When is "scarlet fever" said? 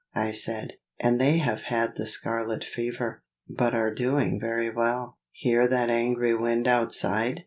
2.07-3.21